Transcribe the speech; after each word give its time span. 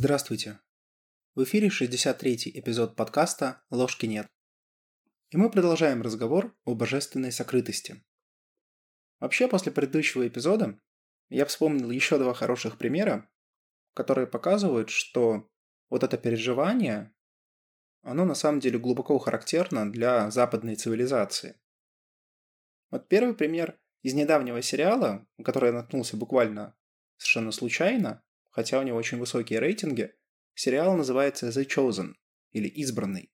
Здравствуйте. 0.00 0.60
В 1.34 1.42
эфире 1.42 1.70
63-й 1.70 2.56
эпизод 2.60 2.94
подкаста 2.94 3.62
«Ложки 3.68 4.06
нет». 4.06 4.28
И 5.30 5.36
мы 5.36 5.50
продолжаем 5.50 6.02
разговор 6.02 6.56
о 6.64 6.76
божественной 6.76 7.32
сокрытости. 7.32 8.04
Вообще, 9.18 9.48
после 9.48 9.72
предыдущего 9.72 10.28
эпизода 10.28 10.78
я 11.30 11.44
вспомнил 11.46 11.90
еще 11.90 12.16
два 12.16 12.32
хороших 12.32 12.78
примера, 12.78 13.28
которые 13.92 14.28
показывают, 14.28 14.88
что 14.88 15.50
вот 15.90 16.04
это 16.04 16.16
переживание, 16.16 17.12
оно 18.02 18.24
на 18.24 18.36
самом 18.36 18.60
деле 18.60 18.78
глубоко 18.78 19.18
характерно 19.18 19.90
для 19.90 20.30
западной 20.30 20.76
цивилизации. 20.76 21.60
Вот 22.92 23.08
первый 23.08 23.34
пример 23.34 23.80
из 24.02 24.14
недавнего 24.14 24.62
сериала, 24.62 25.26
который 25.44 25.70
я 25.70 25.72
наткнулся 25.72 26.16
буквально 26.16 26.76
совершенно 27.16 27.50
случайно, 27.50 28.22
хотя 28.58 28.80
у 28.80 28.82
него 28.82 28.98
очень 28.98 29.18
высокие 29.18 29.60
рейтинги, 29.60 30.12
сериал 30.56 30.96
называется 30.96 31.46
The 31.46 31.64
Chosen 31.64 32.14
или 32.50 32.66
Избранный. 32.66 33.32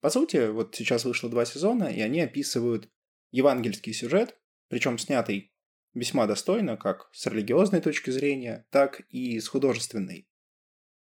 По 0.00 0.08
сути, 0.08 0.50
вот 0.50 0.76
сейчас 0.76 1.04
вышло 1.04 1.28
два 1.28 1.44
сезона, 1.44 1.86
и 1.86 2.00
они 2.00 2.20
описывают 2.20 2.88
евангельский 3.32 3.92
сюжет, 3.92 4.38
причем 4.68 4.98
снятый 4.98 5.52
весьма 5.94 6.28
достойно, 6.28 6.76
как 6.76 7.08
с 7.12 7.26
религиозной 7.26 7.80
точки 7.80 8.10
зрения, 8.10 8.68
так 8.70 9.00
и 9.10 9.40
с 9.40 9.48
художественной. 9.48 10.28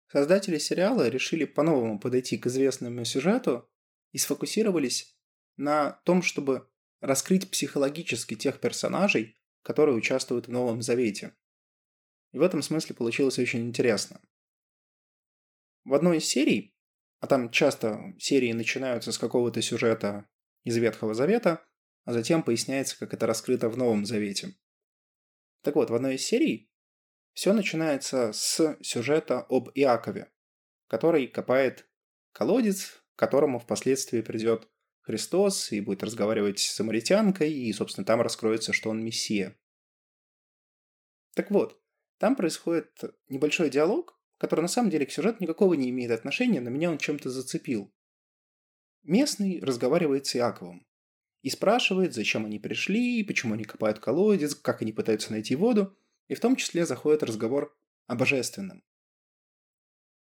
Создатели 0.06 0.58
сериала 0.58 1.08
решили 1.08 1.46
по-новому 1.46 1.98
подойти 1.98 2.38
к 2.38 2.46
известному 2.46 3.04
сюжету 3.04 3.68
и 4.12 4.18
сфокусировались 4.18 5.18
на 5.56 6.00
том, 6.04 6.22
чтобы 6.22 6.70
раскрыть 7.00 7.50
психологически 7.50 8.36
тех 8.36 8.60
персонажей, 8.60 9.36
которые 9.62 9.96
участвуют 9.96 10.46
в 10.46 10.52
Новом 10.52 10.80
Завете. 10.80 11.34
И 12.34 12.38
в 12.38 12.42
этом 12.42 12.62
смысле 12.62 12.96
получилось 12.96 13.38
очень 13.38 13.60
интересно. 13.60 14.20
В 15.84 15.94
одной 15.94 16.18
из 16.18 16.24
серий, 16.24 16.76
а 17.20 17.28
там 17.28 17.48
часто 17.48 18.12
серии 18.18 18.52
начинаются 18.52 19.12
с 19.12 19.18
какого-то 19.18 19.62
сюжета 19.62 20.28
из 20.64 20.76
Ветхого 20.76 21.14
Завета, 21.14 21.64
а 22.04 22.12
затем 22.12 22.42
поясняется, 22.42 22.98
как 22.98 23.14
это 23.14 23.28
раскрыто 23.28 23.68
в 23.68 23.76
Новом 23.76 24.04
Завете. 24.04 24.56
Так 25.62 25.76
вот, 25.76 25.90
в 25.90 25.94
одной 25.94 26.16
из 26.16 26.26
серий 26.26 26.72
все 27.34 27.52
начинается 27.52 28.32
с 28.32 28.78
сюжета 28.82 29.46
об 29.48 29.70
Иакове, 29.76 30.32
который 30.88 31.28
копает 31.28 31.88
колодец, 32.32 33.04
к 33.14 33.18
которому 33.20 33.60
впоследствии 33.60 34.22
придет 34.22 34.68
Христос 35.02 35.70
и 35.70 35.80
будет 35.80 36.02
разговаривать 36.02 36.58
с 36.58 36.74
самаритянкой, 36.74 37.52
и, 37.52 37.72
собственно, 37.72 38.04
там 38.04 38.20
раскроется, 38.20 38.72
что 38.72 38.90
он 38.90 39.04
Мессия. 39.04 39.56
Так 41.36 41.52
вот, 41.52 41.80
там 42.18 42.36
происходит 42.36 42.90
небольшой 43.28 43.70
диалог, 43.70 44.18
который 44.38 44.60
на 44.60 44.68
самом 44.68 44.90
деле 44.90 45.06
к 45.06 45.12
сюжету 45.12 45.38
никакого 45.40 45.74
не 45.74 45.90
имеет 45.90 46.10
отношения, 46.10 46.60
но 46.60 46.70
меня 46.70 46.90
он 46.90 46.98
чем-то 46.98 47.30
зацепил. 47.30 47.92
Местный 49.02 49.60
разговаривает 49.60 50.26
с 50.26 50.36
Иаковом 50.36 50.86
и 51.42 51.50
спрашивает, 51.50 52.14
зачем 52.14 52.46
они 52.46 52.58
пришли, 52.58 53.22
почему 53.22 53.54
они 53.54 53.64
копают 53.64 53.98
колодец, 53.98 54.54
как 54.54 54.82
они 54.82 54.92
пытаются 54.92 55.30
найти 55.30 55.54
воду, 55.56 55.96
и 56.28 56.34
в 56.34 56.40
том 56.40 56.56
числе 56.56 56.86
заходит 56.86 57.22
разговор 57.22 57.76
о 58.06 58.14
божественном. 58.14 58.82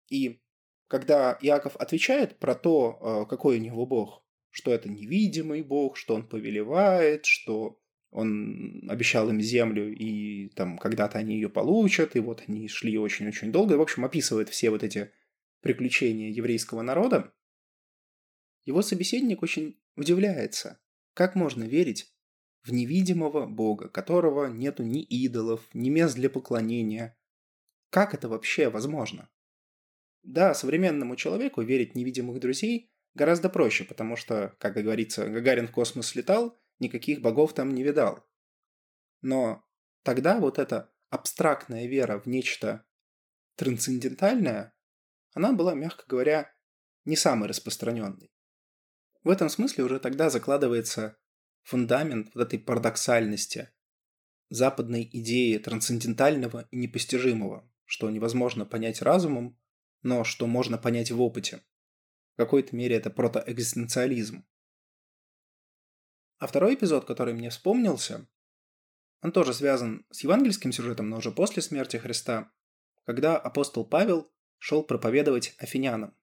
И 0.09 0.41
когда 0.87 1.37
Иаков 1.41 1.75
отвечает 1.77 2.39
про 2.39 2.55
то, 2.55 3.25
э, 3.25 3.29
какой 3.29 3.57
у 3.57 3.61
него 3.61 3.85
Бог, 3.85 4.23
что 4.49 4.71
это 4.71 4.89
невидимый 4.89 5.63
Бог, 5.63 5.97
что 5.97 6.15
он 6.15 6.27
повелевает, 6.27 7.25
что 7.25 7.79
он 8.13 8.87
обещал 8.89 9.29
им 9.29 9.41
землю, 9.41 9.91
и 9.91 10.49
там 10.49 10.77
когда-то 10.77 11.17
они 11.17 11.33
ее 11.35 11.49
получат, 11.49 12.15
и 12.15 12.19
вот 12.19 12.43
они 12.47 12.67
шли 12.67 12.97
очень-очень 12.97 13.51
долго. 13.51 13.73
И, 13.73 13.77
в 13.77 13.81
общем, 13.81 14.05
описывает 14.05 14.49
все 14.49 14.69
вот 14.69 14.83
эти 14.83 15.11
приключения 15.61 16.29
еврейского 16.29 16.83
народа. 16.83 17.33
Его 18.65 18.83
собеседник 18.83 19.41
очень 19.41 19.79
удивляется, 19.95 20.79
как 21.15 21.33
можно 21.33 21.63
верить 21.63 22.13
в 22.61 22.71
невидимого 22.71 23.47
Бога, 23.47 23.89
которого 23.89 24.45
нету 24.45 24.83
ни 24.83 25.01
идолов, 25.01 25.67
ни 25.73 25.89
мест 25.89 26.15
для 26.15 26.29
поклонения. 26.29 27.17
Как 27.89 28.13
это 28.13 28.29
вообще 28.29 28.69
возможно? 28.69 29.27
Да, 30.21 30.53
современному 30.53 31.15
человеку 31.15 31.63
верить 31.63 31.93
в 31.93 31.95
невидимых 31.95 32.39
друзей 32.39 32.91
гораздо 33.15 33.49
проще, 33.49 33.85
потому 33.85 34.15
что, 34.15 34.55
как 34.59 34.75
говорится, 34.75 35.27
Гагарин 35.27 35.67
в 35.67 35.71
космос 35.71 36.13
летал– 36.13 36.59
никаких 36.79 37.21
богов 37.21 37.53
там 37.53 37.73
не 37.73 37.83
видал. 37.83 38.25
Но 39.21 39.63
тогда 40.03 40.39
вот 40.39 40.59
эта 40.59 40.93
абстрактная 41.09 41.87
вера 41.87 42.19
в 42.19 42.25
нечто 42.25 42.85
трансцендентальное, 43.55 44.73
она 45.33 45.53
была, 45.53 45.73
мягко 45.73 46.03
говоря, 46.07 46.53
не 47.05 47.15
самой 47.15 47.49
распространенной. 47.49 48.31
В 49.23 49.29
этом 49.29 49.49
смысле 49.49 49.85
уже 49.85 49.99
тогда 49.99 50.29
закладывается 50.29 51.17
фундамент 51.61 52.33
вот 52.33 52.47
этой 52.47 52.59
парадоксальности, 52.59 53.69
западной 54.49 55.09
идеи 55.11 55.57
трансцендентального 55.57 56.67
и 56.71 56.77
непостижимого, 56.77 57.69
что 57.85 58.09
невозможно 58.09 58.65
понять 58.65 59.01
разумом, 59.01 59.57
но 60.01 60.23
что 60.23 60.47
можно 60.47 60.77
понять 60.77 61.11
в 61.11 61.21
опыте. 61.21 61.63
В 62.33 62.37
какой-то 62.37 62.75
мере 62.75 62.95
это 62.95 63.09
протоэкзистенциализм. 63.09 64.45
А 66.43 66.47
второй 66.47 66.73
эпизод, 66.73 67.05
который 67.05 67.33
мне 67.33 67.49
вспомнился, 67.49 68.27
он 69.21 69.31
тоже 69.31 69.53
связан 69.53 70.05
с 70.11 70.23
евангельским 70.23 70.73
сюжетом, 70.73 71.07
но 71.07 71.19
уже 71.19 71.31
после 71.31 71.61
смерти 71.61 71.95
Христа, 71.95 72.51
когда 73.05 73.37
апостол 73.37 73.85
Павел 73.85 74.29
шел 74.57 74.83
проповедовать 74.83 75.55
афинянам. 75.57 76.13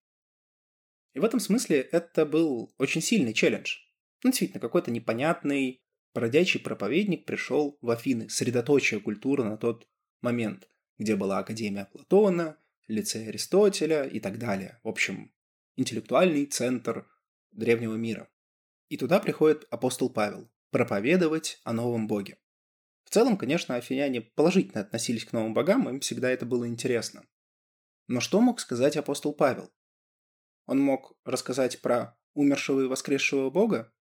И 1.14 1.20
в 1.20 1.24
этом 1.24 1.40
смысле 1.40 1.80
это 1.80 2.26
был 2.26 2.70
очень 2.76 3.00
сильный 3.00 3.32
челлендж. 3.32 3.78
Ну, 4.22 4.28
действительно, 4.28 4.60
какой-то 4.60 4.90
непонятный, 4.90 5.80
бродячий 6.12 6.60
проповедник 6.60 7.24
пришел 7.24 7.78
в 7.80 7.88
Афины, 7.88 8.28
средоточие 8.28 9.00
культуры 9.00 9.44
на 9.44 9.56
тот 9.56 9.88
момент, 10.20 10.68
где 10.98 11.16
была 11.16 11.38
Академия 11.38 11.86
Платона, 11.90 12.58
лицей 12.88 13.26
Аристотеля 13.26 14.04
и 14.04 14.20
так 14.20 14.38
далее. 14.38 14.80
В 14.82 14.88
общем, 14.88 15.32
интеллектуальный 15.76 16.44
центр 16.44 17.08
древнего 17.52 17.94
мира. 17.94 18.28
И 18.90 18.96
туда 18.96 19.20
приходит 19.20 19.66
апостол 19.70 20.10
Павел 20.10 20.50
проповедовать 20.72 21.60
о 21.62 21.72
новом 21.72 22.08
боге. 22.08 22.38
В 23.04 23.10
целом, 23.10 23.36
конечно, 23.36 23.76
афиняне 23.76 24.20
положительно 24.20 24.80
относились 24.80 25.24
к 25.24 25.32
новым 25.32 25.54
богам, 25.54 25.88
им 25.88 26.00
всегда 26.00 26.28
это 26.28 26.44
было 26.44 26.66
интересно. 26.66 27.24
Но 28.08 28.20
что 28.20 28.40
мог 28.40 28.58
сказать 28.58 28.96
апостол 28.96 29.32
Павел? 29.32 29.72
Он 30.66 30.80
мог 30.80 31.16
рассказать 31.24 31.80
про 31.80 32.18
умершего 32.34 32.80
и 32.80 32.88
воскресшего 32.88 33.48
бога? 33.48 33.92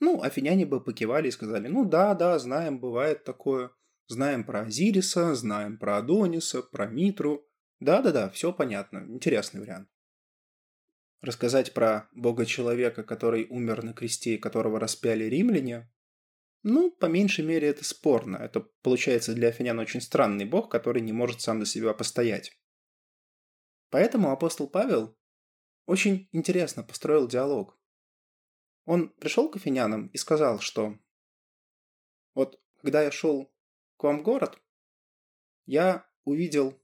Ну, 0.00 0.20
афиняне 0.22 0.66
бы 0.66 0.84
покивали 0.84 1.28
и 1.28 1.32
сказали, 1.32 1.68
ну 1.68 1.86
да, 1.86 2.14
да, 2.14 2.38
знаем, 2.38 2.78
бывает 2.78 3.24
такое. 3.24 3.70
Знаем 4.06 4.44
про 4.44 4.60
Азириса, 4.60 5.34
знаем 5.34 5.78
про 5.78 5.96
Адониса, 5.96 6.62
про 6.62 6.86
Митру. 6.86 7.48
Да-да-да, 7.80 8.28
все 8.28 8.52
понятно, 8.52 8.98
интересный 9.08 9.62
вариант 9.62 9.88
рассказать 11.26 11.74
про 11.74 12.08
бога-человека, 12.12 13.02
который 13.02 13.46
умер 13.50 13.82
на 13.82 13.92
кресте 13.92 14.34
и 14.34 14.38
которого 14.38 14.80
распяли 14.80 15.24
римляне, 15.24 15.90
ну, 16.62 16.90
по 16.90 17.06
меньшей 17.06 17.44
мере, 17.44 17.68
это 17.68 17.84
спорно. 17.84 18.38
Это, 18.38 18.60
получается, 18.82 19.34
для 19.34 19.48
афинян 19.48 19.78
очень 19.78 20.00
странный 20.00 20.44
бог, 20.44 20.70
который 20.70 21.00
не 21.00 21.12
может 21.12 21.40
сам 21.40 21.60
за 21.60 21.66
себя 21.66 21.94
постоять. 21.94 22.58
Поэтому 23.90 24.32
апостол 24.32 24.68
Павел 24.68 25.16
очень 25.86 26.28
интересно 26.32 26.82
построил 26.82 27.28
диалог. 27.28 27.78
Он 28.84 29.10
пришел 29.10 29.48
к 29.48 29.56
афинянам 29.56 30.08
и 30.08 30.18
сказал, 30.18 30.58
что 30.58 30.98
вот 32.34 32.60
когда 32.80 33.02
я 33.02 33.10
шел 33.10 33.52
к 33.96 34.02
вам 34.02 34.20
в 34.20 34.22
город, 34.22 34.60
я 35.66 36.08
увидел 36.24 36.80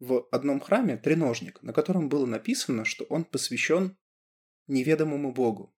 в 0.00 0.26
одном 0.32 0.60
храме 0.60 0.96
треножник, 0.96 1.62
на 1.62 1.72
котором 1.72 2.08
было 2.08 2.26
написано, 2.26 2.84
что 2.84 3.04
он 3.04 3.24
посвящен 3.24 3.96
неведомому 4.66 5.32
Богу. 5.32 5.74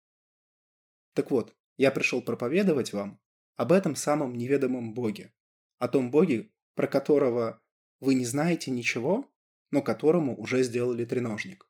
Так 1.14 1.30
вот, 1.30 1.54
я 1.76 1.90
пришел 1.90 2.22
проповедовать 2.22 2.92
вам 2.92 3.20
об 3.56 3.72
этом 3.72 3.96
самом 3.96 4.34
неведомом 4.34 4.94
Боге, 4.94 5.34
о 5.78 5.88
том 5.88 6.10
Боге, 6.10 6.50
про 6.74 6.86
которого 6.86 7.60
вы 8.00 8.14
не 8.14 8.24
знаете 8.24 8.70
ничего, 8.70 9.28
но 9.70 9.82
которому 9.82 10.38
уже 10.38 10.62
сделали 10.62 11.04
треножник. 11.04 11.68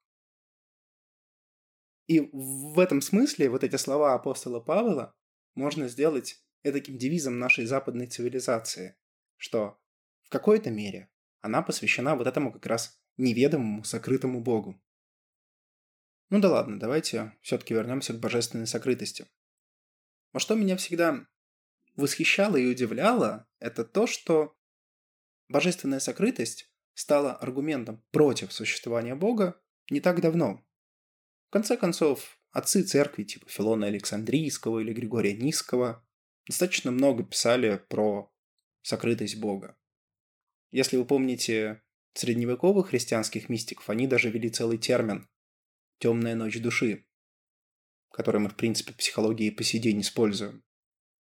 И 2.07 2.21
в 2.33 2.79
этом 2.79 3.01
смысле 3.01 3.49
вот 3.49 3.65
эти 3.65 3.77
слова 3.77 4.15
апостола 4.15 4.61
Павла 4.61 5.17
можно 5.55 5.89
сделать 5.89 6.45
таким 6.63 6.99
девизом 6.99 7.39
нашей 7.39 7.65
западной 7.65 8.07
цивилизации, 8.07 8.97
что 9.37 9.81
в 10.23 10.29
какой-то 10.29 10.71
мере 10.71 11.12
она 11.43 11.61
посвящена 11.61 12.17
вот 12.17 12.27
этому 12.27 12.53
как 12.53 12.65
раз 12.67 12.99
неведомому, 13.19 13.85
сокрытому 13.85 14.41
Богу. 14.41 14.81
Ну 16.31 16.41
да 16.41 16.51
ладно, 16.51 16.79
давайте 16.79 17.37
все-таки 17.43 17.75
вернемся 17.75 18.15
к 18.15 18.21
божественной 18.21 18.67
сокрытости. 18.67 19.27
Но 20.33 20.41
что 20.41 20.55
меня 20.55 20.77
всегда 20.79 21.27
восхищало 21.95 22.57
и 22.57 22.67
удивляло, 22.67 23.47
это 23.59 23.85
то, 23.85 24.07
что 24.07 24.57
божественная 25.49 26.01
сокрытость, 26.01 26.73
стало 26.95 27.35
аргументом 27.35 28.03
против 28.11 28.53
существования 28.53 29.15
Бога 29.15 29.61
не 29.91 30.01
так 30.01 30.21
давно. 30.21 30.65
В 31.49 31.51
конце 31.51 31.77
концов, 31.77 32.39
отцы 32.51 32.83
церкви 32.83 33.25
типа 33.25 33.49
Филона 33.49 33.87
Александрийского 33.87 34.81
или 34.81 34.93
Григория 34.93 35.35
Низкого 35.35 36.07
достаточно 36.47 36.91
много 36.91 37.25
писали 37.25 37.83
про 37.89 38.33
сокрытость 38.83 39.39
Бога. 39.39 39.77
Если 40.73 40.97
вы 40.97 41.05
помните 41.05 41.83
средневековых 42.15 42.89
христианских 42.89 43.51
мистиков, 43.51 43.91
они 43.91 44.07
даже 44.07 44.31
ввели 44.31 44.49
целый 44.49 44.79
термин 44.79 45.29
«темная 45.99 46.35
ночь 46.35 46.59
души», 46.61 47.07
который 48.11 48.41
мы, 48.41 48.49
в 48.49 48.57
принципе, 48.57 48.95
в 48.95 48.97
психологии 48.97 49.51
по 49.51 49.63
сей 49.63 49.79
день 49.81 50.01
используем. 50.01 50.65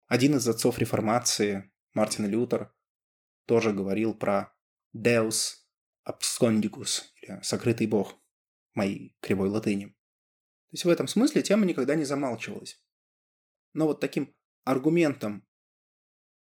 Один 0.06 0.36
из 0.36 0.48
отцов 0.48 0.78
реформации, 0.78 1.72
Мартин 1.94 2.28
Лютер, 2.28 2.72
тоже 3.48 3.74
говорил 3.74 4.14
про 4.14 4.56
Deus 4.96 5.56
abscondicus, 6.08 7.02
или 7.22 7.42
«сокрытый 7.42 7.88
бог» 7.88 8.16
моей 8.76 9.18
кривой 9.22 9.50
латыни. 9.50 9.88
То 9.88 10.74
есть 10.74 10.86
в 10.86 10.90
этом 10.90 11.08
смысле 11.08 11.42
тема 11.42 11.66
никогда 11.66 11.96
не 11.96 12.06
замалчивалась. 12.06 12.80
Но 13.74 13.88
вот 13.88 14.00
таким 14.00 14.36
аргументом 14.66 15.48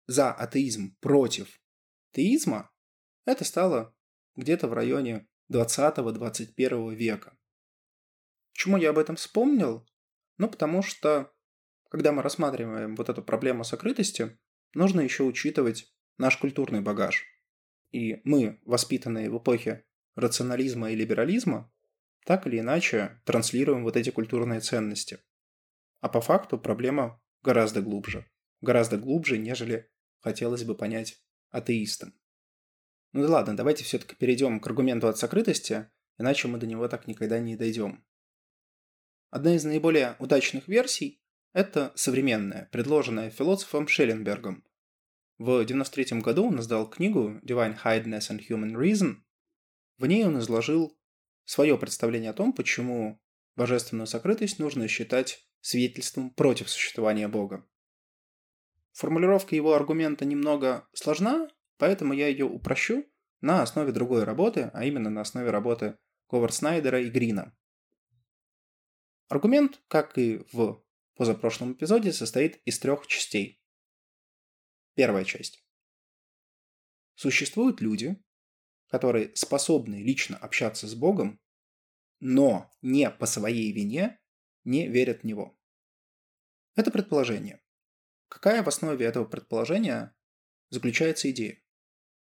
за 0.05 0.31
атеизм 0.31 0.95
против 0.99 1.59
теизма 2.11 2.69
это 3.25 3.43
стало 3.43 3.95
где-то 4.35 4.67
в 4.67 4.73
районе 4.73 5.27
20-21 5.51 6.95
века. 6.95 7.37
Почему 8.53 8.77
я 8.77 8.91
об 8.91 8.97
этом 8.97 9.15
вспомнил? 9.15 9.87
Ну, 10.37 10.47
потому 10.49 10.81
что, 10.81 11.33
когда 11.89 12.11
мы 12.11 12.21
рассматриваем 12.21 12.95
вот 12.95 13.09
эту 13.09 13.23
проблему 13.23 13.63
сокрытости, 13.63 14.37
нужно 14.73 15.01
еще 15.01 15.23
учитывать 15.23 15.93
наш 16.17 16.37
культурный 16.37 16.81
багаж. 16.81 17.25
И 17.91 18.21
мы, 18.23 18.59
воспитанные 18.65 19.29
в 19.29 19.37
эпохе 19.37 19.85
рационализма 20.15 20.91
и 20.91 20.95
либерализма, 20.95 21.71
так 22.25 22.47
или 22.47 22.59
иначе 22.59 23.21
транслируем 23.25 23.83
вот 23.83 23.97
эти 23.97 24.09
культурные 24.09 24.59
ценности. 24.59 25.19
А 25.99 26.09
по 26.09 26.21
факту 26.21 26.57
проблема 26.57 27.21
гораздо 27.41 27.81
глубже. 27.81 28.25
Гораздо 28.61 28.97
глубже, 28.97 29.37
нежели 29.37 29.91
хотелось 30.19 30.63
бы 30.63 30.75
понять 30.75 31.21
атеистам. 31.49 32.13
Ну 33.13 33.21
да 33.21 33.29
ладно, 33.29 33.55
давайте 33.55 33.83
все-таки 33.83 34.15
перейдем 34.15 34.59
к 34.59 34.65
аргументу 34.65 35.07
от 35.07 35.19
сокрытости, 35.19 35.87
иначе 36.17 36.47
мы 36.47 36.57
до 36.57 36.65
него 36.65 36.87
так 36.87 37.07
никогда 37.07 37.39
не 37.39 37.55
дойдем. 37.55 38.03
Одна 39.29 39.55
из 39.55 39.63
наиболее 39.63 40.15
удачных 40.17 40.67
версий– 40.67 41.21
это 41.53 41.91
современная, 41.95 42.69
предложенная 42.71 43.29
философом 43.29 43.87
Шелленбергом. 43.87 44.65
В 45.37 45.61
1993 45.61 46.21
году 46.21 46.47
он 46.47 46.59
издал 46.59 46.89
книгу 46.89 47.39
Divine 47.43 47.77
Hiddeness 47.83 48.31
and 48.31 48.41
Human 48.49 48.73
Reason. 48.73 49.17
В 49.97 50.07
ней 50.07 50.25
он 50.25 50.39
изложил 50.39 50.97
свое 51.45 51.77
представление 51.77 52.31
о 52.31 52.35
том, 52.35 52.51
почему 52.51 53.21
божественную 53.55 54.07
сокрытость 54.07 54.57
нужно 54.57 54.87
считать 54.87 55.47
свидетельством 55.61 56.31
против 56.31 56.69
существования 56.69 57.27
Бога. 57.27 57.67
Формулировка 58.91 59.55
его 59.55 59.73
аргумента 59.73 60.25
немного 60.25 60.87
сложна, 60.93 61.49
Поэтому 61.83 62.13
я 62.13 62.29
ее 62.29 62.45
упрощу 62.45 63.05
на 63.41 63.61
основе 63.61 63.91
другой 63.91 64.23
работы, 64.23 64.71
а 64.73 64.85
именно 64.85 65.09
на 65.09 65.19
основе 65.19 65.49
работы 65.49 65.97
Говард 66.29 66.53
Снайдера 66.53 67.01
и 67.01 67.09
Грина. 67.09 67.53
Аргумент, 69.27 69.81
как 69.89 70.17
и 70.17 70.45
в 70.53 70.81
позапрошлом 71.15 71.73
эпизоде, 71.73 72.13
состоит 72.13 72.61
из 72.63 72.79
трех 72.79 73.05
частей. 73.07 73.61
Первая 74.95 75.25
часть. 75.25 75.67
Существуют 77.15 77.81
люди, 77.81 78.15
которые 78.87 79.35
способны 79.35 79.95
лично 79.95 80.37
общаться 80.37 80.87
с 80.87 80.95
Богом, 80.95 81.41
но 82.21 82.71
не 82.81 83.09
по 83.09 83.25
своей 83.25 83.73
вине 83.73 84.21
не 84.63 84.87
верят 84.87 85.23
в 85.23 85.23
Него. 85.25 85.59
Это 86.75 86.91
предположение. 86.91 87.61
Какая 88.29 88.63
в 88.63 88.69
основе 88.69 89.05
этого 89.05 89.25
предположения 89.25 90.15
заключается 90.69 91.29
идея? 91.29 91.62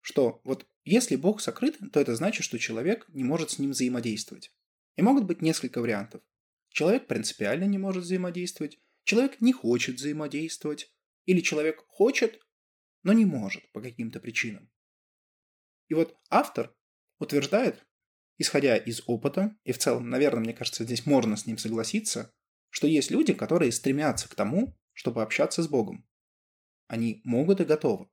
Что 0.06 0.40
вот 0.44 0.68
если 0.84 1.16
Бог 1.16 1.42
сокрыт, 1.42 1.80
то 1.92 2.00
это 2.00 2.16
значит, 2.16 2.46
что 2.46 2.60
человек 2.60 3.08
не 3.10 3.24
может 3.24 3.50
с 3.50 3.58
ним 3.58 3.72
взаимодействовать. 3.72 4.54
И 4.98 5.02
могут 5.02 5.24
быть 5.24 5.42
несколько 5.42 5.82
вариантов. 5.82 6.22
Человек 6.70 7.08
принципиально 7.08 7.64
не 7.64 7.80
может 7.80 8.04
взаимодействовать, 8.04 8.78
человек 9.04 9.42
не 9.42 9.52
хочет 9.52 9.96
взаимодействовать, 9.96 10.94
или 11.26 11.42
человек 11.42 11.84
хочет, 11.88 12.40
но 13.02 13.14
не 13.14 13.26
может 13.26 13.72
по 13.72 13.82
каким-то 13.82 14.20
причинам. 14.20 14.70
И 15.88 15.96
вот 15.96 16.16
автор 16.30 16.76
утверждает, 17.18 17.84
исходя 18.38 18.78
из 18.78 19.02
опыта, 19.08 19.58
и 19.64 19.72
в 19.72 19.80
целом, 19.80 20.08
наверное, 20.12 20.42
мне 20.42 20.54
кажется, 20.54 20.84
здесь 20.84 21.08
можно 21.08 21.36
с 21.36 21.48
ним 21.48 21.58
согласиться, 21.58 22.32
что 22.70 22.86
есть 22.86 23.10
люди, 23.10 23.34
которые 23.34 23.72
стремятся 23.72 24.30
к 24.30 24.36
тому, 24.36 24.78
чтобы 24.94 25.24
общаться 25.24 25.64
с 25.64 25.68
Богом. 25.68 26.08
Они 26.86 27.22
могут 27.24 27.60
и 27.60 27.66
готовы. 27.66 28.08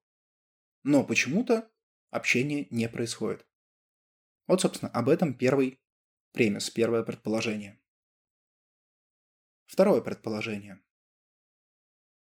Но 0.85 1.05
почему-то 1.05 1.71
общения 2.13 2.69
не 2.71 2.89
происходит. 2.89 3.45
Вот, 4.47 4.61
собственно, 4.61 4.93
об 4.93 5.09
этом 5.09 5.35
первый 5.35 5.81
премис, 6.33 6.71
первое 6.71 7.03
предположение. 7.03 7.81
Второе 9.67 10.03
предположение. 10.03 10.81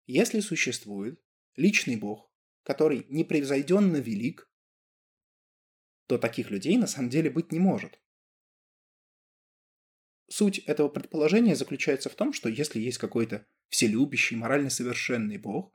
Если 0.05 0.39
существует 0.39 1.21
личный 1.55 1.97
Бог, 1.97 2.31
который 2.63 3.05
непревзойденно 3.09 3.97
велик, 3.97 4.49
то 6.07 6.17
таких 6.17 6.49
людей 6.49 6.77
на 6.77 6.87
самом 6.87 7.09
деле 7.09 7.29
быть 7.29 7.51
не 7.51 7.59
может. 7.59 8.01
Суть 10.29 10.59
этого 10.59 10.87
предположения 10.87 11.55
заключается 11.55 12.09
в 12.09 12.15
том, 12.15 12.31
что 12.31 12.47
если 12.47 12.79
есть 12.79 12.97
какой-то 12.97 13.45
вселюбящий, 13.67 14.37
морально 14.37 14.69
совершенный 14.69 15.37
Бог, 15.37 15.73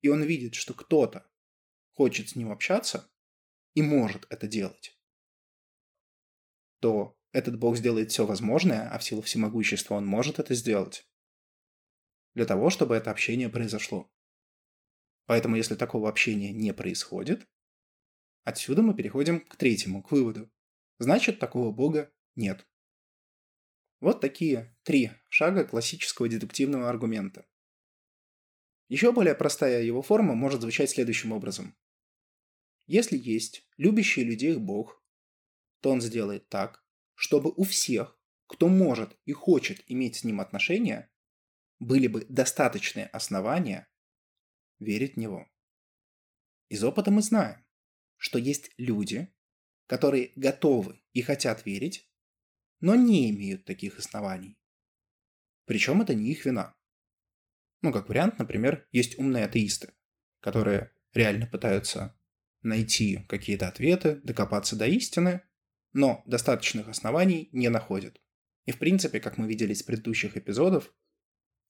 и 0.00 0.08
он 0.08 0.22
видит, 0.22 0.54
что 0.54 0.72
кто-то 0.72 1.30
хочет 1.96 2.28
с 2.28 2.36
ним 2.36 2.52
общаться 2.52 3.10
и 3.74 3.82
может 3.82 4.26
это 4.30 4.46
делать, 4.46 4.96
то 6.80 7.18
этот 7.32 7.58
Бог 7.58 7.76
сделает 7.76 8.10
все 8.10 8.24
возможное, 8.24 8.88
а 8.90 8.98
в 8.98 9.04
силу 9.04 9.22
всемогущества 9.22 9.96
он 9.96 10.06
может 10.06 10.38
это 10.38 10.54
сделать, 10.54 11.08
для 12.34 12.44
того, 12.44 12.70
чтобы 12.70 12.94
это 12.94 13.10
общение 13.10 13.48
произошло. 13.48 14.12
Поэтому, 15.26 15.56
если 15.56 15.74
такого 15.74 16.08
общения 16.08 16.52
не 16.52 16.72
происходит, 16.72 17.48
отсюда 18.44 18.82
мы 18.82 18.94
переходим 18.94 19.40
к 19.40 19.56
третьему, 19.56 20.02
к 20.02 20.12
выводу. 20.12 20.50
Значит, 20.98 21.38
такого 21.38 21.72
Бога 21.72 22.12
нет. 22.36 22.66
Вот 24.00 24.20
такие 24.20 24.76
три 24.82 25.10
шага 25.28 25.64
классического 25.64 26.28
дедуктивного 26.28 26.88
аргумента. 26.88 27.46
Еще 28.88 29.10
более 29.12 29.34
простая 29.34 29.82
его 29.82 30.00
форма 30.02 30.34
может 30.34 30.60
звучать 30.60 30.90
следующим 30.90 31.32
образом. 31.32 31.74
Если 32.86 33.16
есть 33.18 33.66
любящий 33.76 34.22
людей 34.22 34.56
Бог, 34.56 35.02
то 35.80 35.90
он 35.90 36.00
сделает 36.00 36.48
так, 36.48 36.84
чтобы 37.14 37.52
у 37.56 37.64
всех, 37.64 38.18
кто 38.46 38.68
может 38.68 39.18
и 39.24 39.32
хочет 39.32 39.82
иметь 39.88 40.16
с 40.16 40.24
ним 40.24 40.40
отношения, 40.40 41.10
были 41.78 42.06
бы 42.06 42.24
достаточные 42.28 43.06
основания 43.06 43.88
верить 44.78 45.14
в 45.14 45.18
него. 45.18 45.50
Из 46.68 46.82
опыта 46.84 47.10
мы 47.10 47.22
знаем, 47.22 47.64
что 48.16 48.38
есть 48.38 48.70
люди, 48.76 49.32
которые 49.86 50.32
готовы 50.36 51.02
и 51.12 51.22
хотят 51.22 51.66
верить, 51.66 52.10
но 52.80 52.94
не 52.94 53.30
имеют 53.30 53.64
таких 53.64 53.98
оснований. 53.98 54.58
Причем 55.64 56.02
это 56.02 56.14
не 56.14 56.30
их 56.30 56.44
вина. 56.44 56.76
Ну, 57.82 57.92
как 57.92 58.08
вариант, 58.08 58.38
например, 58.38 58.88
есть 58.92 59.18
умные 59.18 59.44
атеисты, 59.44 59.92
которые 60.40 60.92
реально 61.12 61.46
пытаются 61.46 62.18
найти 62.66 63.24
какие-то 63.28 63.68
ответы, 63.68 64.20
докопаться 64.22 64.76
до 64.76 64.86
истины, 64.86 65.42
но 65.92 66.22
достаточных 66.26 66.88
оснований 66.88 67.48
не 67.52 67.68
находят. 67.68 68.20
И 68.66 68.72
в 68.72 68.78
принципе, 68.78 69.20
как 69.20 69.38
мы 69.38 69.46
видели 69.46 69.72
из 69.72 69.82
предыдущих 69.82 70.36
эпизодов, 70.36 70.92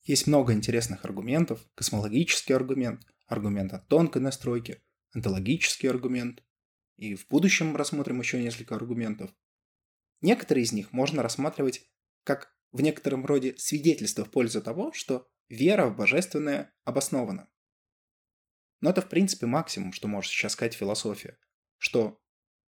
есть 0.03 0.27
много 0.27 0.53
интересных 0.53 1.05
аргументов, 1.05 1.65
космологический 1.75 2.55
аргумент, 2.55 3.07
аргумент 3.27 3.73
от 3.73 3.87
тонкой 3.89 4.23
настройки, 4.23 4.83
онтологический 5.13 5.91
аргумент, 5.91 6.43
и 6.97 7.15
в 7.15 7.29
будущем 7.29 7.77
рассмотрим 7.77 8.21
еще 8.21 8.43
несколько 8.43 8.75
аргументов. 8.75 9.31
Некоторые 10.23 10.65
из 10.65 10.73
них 10.73 10.93
можно 10.93 11.23
рассматривать 11.23 11.89
как 12.25 12.57
в 12.73 12.81
некотором 12.81 13.27
роде 13.27 13.55
свидетельство 13.59 14.25
в 14.25 14.31
пользу 14.31 14.63
того, 14.63 14.93
что 14.93 15.29
вера 15.49 15.87
в 15.87 15.97
божественное 15.97 16.75
обоснована. 16.85 17.49
Но 18.81 18.91
это, 18.91 19.01
в 19.03 19.09
принципе, 19.09 19.47
максимум, 19.47 19.93
что 19.93 20.09
может 20.09 20.31
сейчас 20.31 20.53
сказать 20.53 20.75
философия. 20.75 21.39
Что 21.79 22.23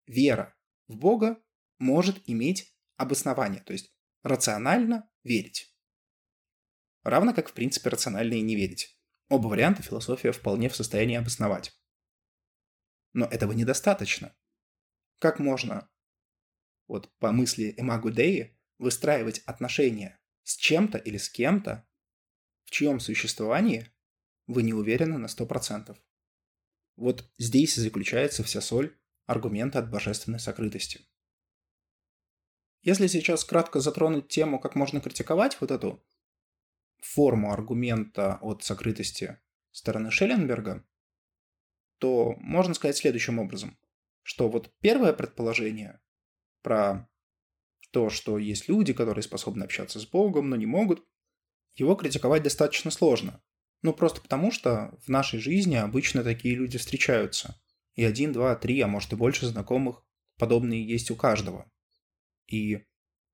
вера 0.06 0.56
в 0.88 0.96
Бога 0.96 1.42
может 1.78 2.22
иметь 2.28 2.76
обоснование, 2.96 3.62
то 3.62 3.72
есть 3.72 3.92
рационально 4.22 5.08
верить. 5.22 5.76
Равно 7.02 7.34
как, 7.34 7.48
в 7.48 7.52
принципе, 7.52 7.90
рационально 7.90 8.34
и 8.34 8.40
не 8.40 8.56
верить. 8.56 8.98
Оба 9.28 9.48
варианта 9.48 9.82
философия 9.82 10.32
вполне 10.32 10.68
в 10.68 10.76
состоянии 10.76 11.16
обосновать. 11.16 11.72
Но 13.12 13.26
этого 13.26 13.52
недостаточно. 13.52 14.36
как 15.18 15.38
можно, 15.38 15.90
вот 16.86 17.10
по 17.18 17.32
мысли 17.32 17.74
Эмагу 17.76 18.10
Деи, 18.10 18.58
выстраивать 18.78 19.38
отношения 19.40 20.20
с 20.42 20.56
чем-то 20.56 20.98
или 20.98 21.16
с 21.16 21.28
кем-то, 21.30 21.88
в 22.64 22.70
чьем 22.70 23.00
существовании 23.00 23.90
вы 24.46 24.62
не 24.62 24.72
уверены 24.72 25.18
на 25.18 25.26
100%. 25.26 25.96
Вот 26.96 27.30
здесь 27.38 27.76
и 27.76 27.80
заключается 27.80 28.42
вся 28.42 28.60
соль 28.60 28.98
аргумента 29.26 29.78
от 29.78 29.90
божественной 29.90 30.38
сокрытости. 30.38 31.06
Если 32.82 33.08
сейчас 33.08 33.44
кратко 33.44 33.80
затронуть 33.80 34.28
тему, 34.28 34.60
как 34.60 34.76
можно 34.76 35.00
критиковать 35.00 35.60
вот 35.60 35.70
эту 35.70 36.04
форму 37.02 37.52
аргумента 37.52 38.38
от 38.40 38.62
сокрытости 38.62 39.38
стороны 39.72 40.10
Шелленберга, 40.10 40.86
то 41.98 42.36
можно 42.38 42.74
сказать 42.74 42.96
следующим 42.96 43.38
образом, 43.38 43.78
что 44.22 44.48
вот 44.48 44.72
первое 44.80 45.12
предположение 45.12 46.00
про 46.62 47.08
то, 47.90 48.10
что 48.10 48.38
есть 48.38 48.68
люди, 48.68 48.92
которые 48.92 49.22
способны 49.22 49.64
общаться 49.64 49.98
с 49.98 50.06
Богом, 50.06 50.50
но 50.50 50.56
не 50.56 50.66
могут, 50.66 51.06
его 51.74 51.94
критиковать 51.94 52.42
достаточно 52.42 52.90
сложно. 52.90 53.42
Ну, 53.86 53.94
просто 53.94 54.20
потому, 54.20 54.50
что 54.50 54.98
в 55.04 55.08
нашей 55.08 55.38
жизни 55.38 55.76
обычно 55.76 56.24
такие 56.24 56.56
люди 56.56 56.76
встречаются. 56.76 57.56
И 57.94 58.02
один, 58.02 58.32
два, 58.32 58.56
три, 58.56 58.80
а 58.80 58.88
может 58.88 59.12
и 59.12 59.16
больше 59.16 59.46
знакомых 59.46 60.04
подобные 60.38 60.84
есть 60.84 61.12
у 61.12 61.14
каждого. 61.14 61.70
И 62.48 62.84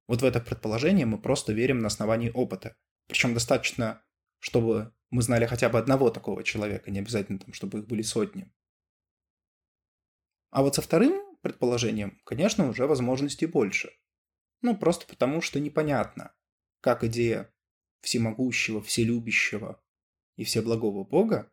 вот 0.07 0.21
в 0.21 0.25
это 0.27 0.43
предположение 0.43 1.07
мы 1.07 1.17
просто 1.19 1.55
верим 1.55 1.79
на 1.79 1.87
основании 1.87 2.29
опыта. 2.29 2.77
Причем 3.07 3.33
достаточно, 3.33 4.05
чтобы 4.41 4.93
мы 5.09 5.23
знали 5.23 5.47
хотя 5.47 5.71
бы 5.71 5.79
одного 5.79 6.11
такого 6.11 6.45
человека, 6.45 6.91
не 6.91 6.99
обязательно, 6.99 7.39
там, 7.39 7.55
чтобы 7.55 7.79
их 7.79 7.87
были 7.87 8.03
сотни. 8.03 8.53
А 10.51 10.61
вот 10.61 10.75
со 10.75 10.83
вторым 10.83 11.35
предположением, 11.41 12.21
конечно, 12.27 12.69
уже 12.69 12.87
возможностей 12.87 13.47
больше. 13.47 13.91
Ну, 14.61 14.77
просто 14.77 15.07
потому, 15.07 15.41
что 15.41 15.59
непонятно, 15.61 16.35
как 16.83 17.05
идея 17.05 17.51
всемогущего, 18.03 18.83
вселюбящего 18.83 19.83
и 20.37 20.45
всеблагого 20.45 21.05
Бога 21.05 21.51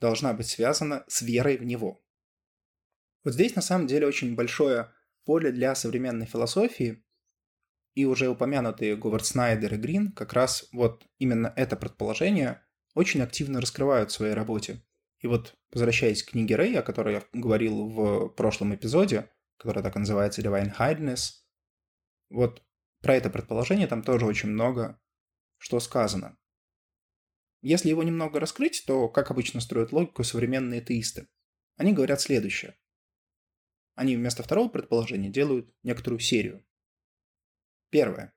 должна 0.00 0.32
быть 0.32 0.48
связана 0.48 1.04
с 1.08 1.22
верой 1.22 1.56
в 1.56 1.64
Него. 1.64 2.04
Вот 3.24 3.34
здесь 3.34 3.54
на 3.54 3.62
самом 3.62 3.86
деле 3.86 4.06
очень 4.06 4.34
большое 4.34 4.92
поле 5.24 5.52
для 5.52 5.74
современной 5.74 6.26
философии, 6.26 7.04
и 7.94 8.04
уже 8.04 8.28
упомянутые 8.28 8.96
Говард 8.96 9.26
Снайдер 9.26 9.74
и 9.74 9.76
Грин 9.76 10.12
как 10.12 10.32
раз 10.32 10.68
вот 10.72 11.06
именно 11.18 11.52
это 11.56 11.76
предположение 11.76 12.62
очень 12.94 13.22
активно 13.22 13.60
раскрывают 13.60 14.10
в 14.10 14.14
своей 14.14 14.34
работе. 14.34 14.82
И 15.20 15.26
вот, 15.26 15.54
возвращаясь 15.70 16.22
к 16.22 16.30
книге 16.30 16.56
Рэй, 16.56 16.76
о 16.78 16.82
которой 16.82 17.14
я 17.14 17.22
говорил 17.32 17.86
в 17.86 18.28
прошлом 18.30 18.74
эпизоде, 18.74 19.30
которая 19.56 19.84
так 19.84 19.94
и 19.94 20.00
называется 20.00 20.42
Divine 20.42 20.74
Hiddeness, 20.76 21.42
вот 22.30 22.62
про 23.00 23.14
это 23.14 23.30
предположение 23.30 23.86
там 23.86 24.02
тоже 24.02 24.26
очень 24.26 24.48
много 24.48 24.98
что 25.58 25.78
сказано. 25.78 26.36
Если 27.62 27.88
его 27.88 28.02
немного 28.02 28.40
раскрыть, 28.40 28.82
то, 28.86 29.08
как 29.08 29.30
обычно 29.30 29.60
строят 29.60 29.92
логику 29.92 30.24
современные 30.24 30.80
теисты, 30.80 31.28
они 31.76 31.92
говорят 31.92 32.20
следующее. 32.20 32.76
Они 33.94 34.16
вместо 34.16 34.42
второго 34.42 34.68
предположения 34.68 35.30
делают 35.30 35.72
некоторую 35.82 36.18
серию. 36.18 36.64
Первое. 37.90 38.34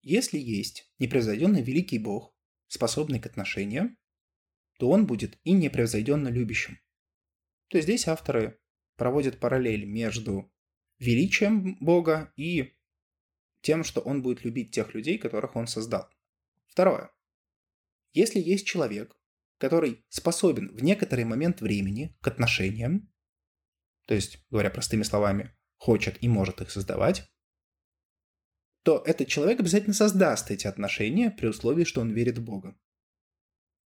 Если 0.00 0.38
есть 0.38 0.90
непревзойденный 0.98 1.62
великий 1.62 1.98
бог, 1.98 2.34
способный 2.68 3.20
к 3.20 3.26
отношениям, 3.26 3.98
то 4.78 4.88
он 4.90 5.06
будет 5.06 5.38
и 5.44 5.52
непревзойденно 5.52 6.28
любящим. 6.28 6.78
То 7.68 7.78
есть 7.78 7.86
здесь 7.86 8.08
авторы 8.08 8.58
проводят 8.96 9.38
параллель 9.38 9.84
между 9.84 10.50
величием 10.98 11.76
Бога 11.80 12.32
и 12.36 12.74
тем, 13.60 13.84
что 13.84 14.00
он 14.00 14.22
будет 14.22 14.44
любить 14.44 14.70
тех 14.70 14.94
людей, 14.94 15.18
которых 15.18 15.56
он 15.56 15.66
создал. 15.66 16.08
Второе. 16.68 17.10
Если 18.16 18.40
есть 18.40 18.66
человек, 18.66 19.14
который 19.58 20.02
способен 20.08 20.74
в 20.74 20.82
некоторый 20.82 21.26
момент 21.26 21.60
времени 21.60 22.16
к 22.22 22.28
отношениям, 22.28 23.12
то 24.06 24.14
есть, 24.14 24.42
говоря 24.48 24.70
простыми 24.70 25.02
словами, 25.02 25.54
хочет 25.76 26.16
и 26.22 26.28
может 26.28 26.62
их 26.62 26.70
создавать, 26.70 27.30
то 28.84 29.02
этот 29.04 29.28
человек 29.28 29.60
обязательно 29.60 29.92
создаст 29.92 30.50
эти 30.50 30.66
отношения 30.66 31.30
при 31.30 31.48
условии, 31.48 31.84
что 31.84 32.00
он 32.00 32.10
верит 32.10 32.38
в 32.38 32.42
Бога. 32.42 32.80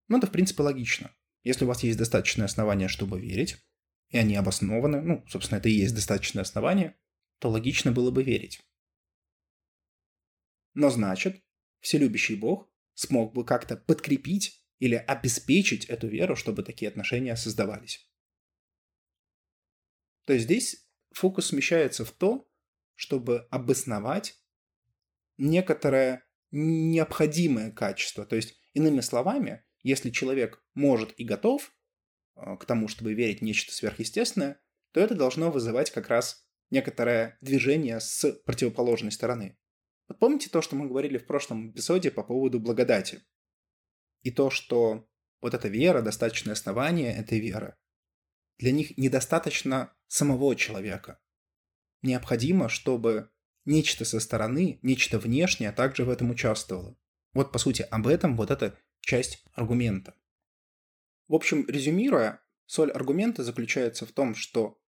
Ну, 0.07 0.19
это, 0.19 0.29
в 0.29 0.31
принципе, 0.31 0.63
логично. 0.63 1.13
Если 1.43 1.65
у 1.65 1.69
вас 1.69 1.83
есть 1.83 1.99
достаточное 1.99 2.47
основание, 2.47 2.87
чтобы 2.87 3.21
верить, 3.21 3.57
и 4.11 4.19
они 4.19 4.37
обоснованы, 4.37 5.01
ну, 5.01 5.27
собственно, 5.27 5.59
это 5.59 5.69
и 5.69 5.73
есть 5.73 5.97
достаточное 5.97 6.43
основание, 6.43 6.97
то 7.41 7.51
логично 7.51 7.91
было 7.91 8.13
бы 8.13 8.23
верить. 8.23 8.61
Но 10.75 10.89
значит, 10.89 11.43
вселюбящий 11.81 12.37
Бог 12.37 12.70
смог 13.01 13.33
бы 13.33 13.45
как-то 13.45 13.77
подкрепить 13.77 14.63
или 14.79 14.95
обеспечить 14.95 15.87
эту 15.87 16.07
веру, 16.07 16.37
чтобы 16.37 16.63
такие 16.63 16.89
отношения 16.89 17.35
создавались. 17.37 18.07
То 20.27 20.35
есть 20.35 20.45
здесь 20.45 20.87
фокус 21.13 21.47
смещается 21.47 22.05
в 22.05 22.13
то, 22.13 22.47
чтобы 22.95 23.47
обосновать 23.51 24.39
некоторое 25.39 26.25
необходимое 26.51 27.71
качество. 27.71 28.27
То 28.27 28.37
есть, 28.37 28.61
иными 28.75 29.01
словами, 29.01 29.65
если 29.83 30.11
человек 30.11 30.63
может 30.75 31.19
и 31.19 31.25
готов 31.25 31.73
э, 32.37 32.57
к 32.59 32.65
тому, 32.67 32.89
чтобы 32.89 33.15
верить 33.15 33.41
в 33.41 33.45
нечто 33.45 33.73
сверхъестественное, 33.73 34.61
то 34.93 35.01
это 35.01 35.15
должно 35.15 35.51
вызывать 35.51 35.91
как 35.91 36.09
раз 36.09 36.45
некоторое 36.71 37.39
движение 37.41 38.01
с 38.01 38.33
противоположной 38.45 39.13
стороны. 39.13 39.57
Вот 40.11 40.19
помните 40.19 40.51
то, 40.51 40.61
что 40.61 40.75
мы 40.75 40.89
говорили 40.89 41.19
в 41.19 41.27
прошлом 41.27 41.71
эпизоде 41.71 42.11
по 42.11 42.25
поводу 42.25 42.59
благодати? 42.59 43.23
И 44.23 44.33
то, 44.33 44.51
что 44.51 45.09
вот 45.41 45.55
эта 45.55 45.69
вера, 45.69 46.03
достаточное 46.03 46.55
основание 46.55 47.15
этой 47.15 47.39
веры, 47.39 47.77
для 48.59 48.73
них 48.73 48.99
недостаточно 48.99 49.97
самого 50.09 50.57
человека. 50.57 51.21
Необходимо, 52.03 52.69
чтобы 52.69 53.31
нечто 53.65 54.05
со 54.05 54.19
стороны, 54.19 54.81
нечто 54.83 55.21
внешнее 55.21 55.71
также 55.71 56.05
в 56.05 56.11
этом 56.11 56.31
участвовало. 56.31 56.99
Вот, 57.33 57.53
по 57.53 57.61
сути, 57.61 57.83
об 57.83 58.09
этом 58.09 58.37
вот 58.37 58.51
эта 58.51 58.77
часть 59.03 59.45
аргумента. 59.53 60.17
В 61.29 61.37
общем, 61.37 61.65
резюмируя, 61.69 62.43
соль 62.67 62.91
аргумента 62.91 63.45
заключается 63.45 64.07
в 64.07 64.11
том, 64.11 64.35
что 64.35 64.83